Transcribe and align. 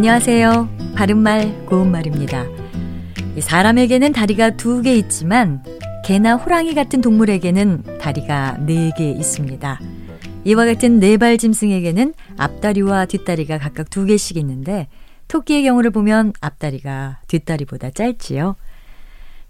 안녕하세요. 0.00 0.94
바른말 0.94 1.66
고운말입니다. 1.66 2.46
사람에게는 3.38 4.14
다리가 4.14 4.56
두 4.56 4.80
개 4.80 4.96
있지만 4.96 5.62
개나 6.06 6.36
호랑이 6.36 6.74
같은 6.74 7.02
동물에게는 7.02 7.98
다리가 7.98 8.64
네 8.64 8.92
개 8.96 9.10
있습니다. 9.10 9.78
이와 10.46 10.64
같은 10.64 11.00
네발 11.00 11.36
짐승에게는 11.36 12.14
앞다리와 12.38 13.04
뒷다리가 13.04 13.58
각각 13.58 13.90
두 13.90 14.06
개씩 14.06 14.38
있는데 14.38 14.88
토끼의 15.28 15.64
경우를 15.64 15.90
보면 15.90 16.32
앞다리가 16.40 17.18
뒷다리보다 17.26 17.90
짧지요. 17.90 18.56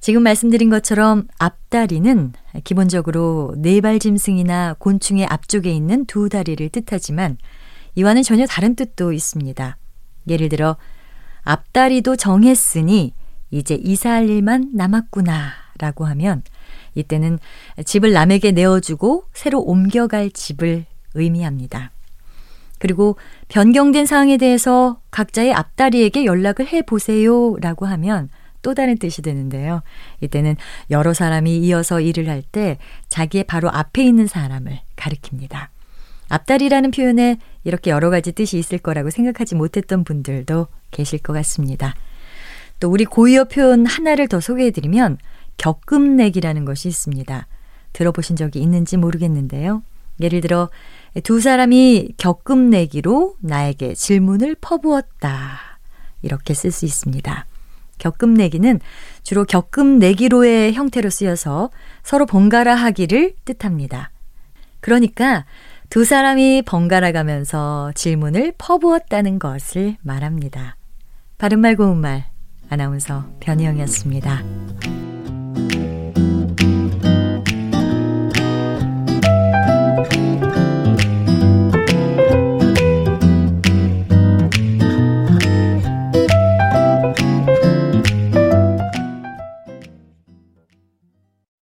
지금 0.01 0.24
말씀드린 0.24 0.69
것처럼 0.69 1.28
앞다리는 1.38 2.32
기본적으로 2.64 3.55
네발 3.56 4.01
짐승이나 4.01 4.74
곤충의 4.80 5.27
앞쪽에 5.27 5.70
있는 5.70 6.06
두 6.06 6.28
다리를 6.28 6.69
뜻하지만 6.70 7.38
이와는 7.95 8.24
전혀 8.24 8.46
다른 8.46 8.74
뜻도 8.74 9.12
있습니다. 9.12 9.77
예를 10.30 10.48
들어 10.48 10.77
앞다리도 11.43 12.16
정했으니 12.16 13.12
이제 13.51 13.75
이사할 13.75 14.29
일만 14.30 14.70
남았구나 14.75 15.51
라고 15.79 16.05
하면 16.06 16.43
이때는 16.95 17.39
집을 17.84 18.12
남에게 18.12 18.53
내어주고 18.53 19.25
새로 19.33 19.61
옮겨갈 19.61 20.30
집을 20.30 20.84
의미합니다. 21.15 21.91
그리고 22.79 23.16
변경된 23.48 24.06
사항에 24.06 24.37
대해서 24.39 25.01
각자의 25.11 25.53
앞다리에게 25.53 26.25
연락을 26.25 26.67
해 26.69 26.83
보세요 26.83 27.56
라고 27.61 27.87
하면 27.87 28.31
또 28.62 28.75
다른 28.75 28.98
뜻이 28.98 29.23
되는데요. 29.23 29.83
이때는 30.20 30.56
여러 30.91 31.15
사람이 31.15 31.59
이어서 31.59 32.01
일을 32.01 32.28
할 32.28 32.42
때 32.42 32.78
자기의 33.09 33.45
바로 33.45 33.70
앞에 33.70 34.03
있는 34.05 34.27
사람을 34.27 34.81
가리킵니다. 34.97 35.69
앞다리라는 36.31 36.92
표현에 36.92 37.39
이렇게 37.64 37.91
여러 37.91 38.09
가지 38.09 38.33
뜻이 38.33 38.59
있을 38.59 38.78
거라고 38.78 39.11
생각하지 39.11 39.56
못했던 39.56 40.05
분들도 40.05 40.69
계실 40.91 41.19
것 41.19 41.33
같습니다. 41.34 41.95
또 42.78 42.89
우리 42.89 43.05
고유어 43.05 43.45
표현 43.45 43.84
하나를 43.84 44.28
더 44.28 44.41
소개해드리면 44.41 45.19
격금내기라는 45.59 46.64
것이 46.64 46.89
있습니다. 46.89 47.47
들어보신 47.92 48.37
적이 48.37 48.61
있는지 48.61 48.97
모르겠는데요. 48.97 49.83
예를 50.20 50.41
들어 50.41 50.70
두 51.25 51.41
사람이 51.41 52.14
격금내기로 52.17 53.37
나에게 53.41 53.94
질문을 53.94 54.56
퍼부었다. 54.61 55.59
이렇게 56.22 56.55
쓸 56.55 56.70
수 56.70 56.84
있습니다. 56.84 57.47
격금내기는 57.98 58.81
주로 59.22 59.44
격금내기로의 59.44 60.72
형태로 60.75 61.11
쓰여서 61.11 61.70
서로 62.03 62.25
번갈아 62.25 62.75
하기를 62.75 63.34
뜻합니다. 63.44 64.11
그러니까 64.81 65.44
두 65.91 66.05
사람이 66.05 66.62
번갈아 66.66 67.10
가면서 67.10 67.91
질문을 67.96 68.52
퍼부었다는 68.58 69.41
것을 69.41 69.97
말합니다. 70.02 70.77
바른말 71.36 71.74
고운말 71.74 72.27
아나운서 72.69 73.24
변희영이었습니다. 73.41 75.00